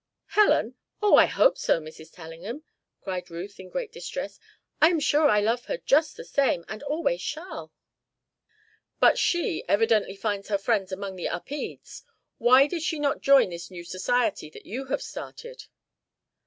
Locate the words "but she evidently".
8.99-10.15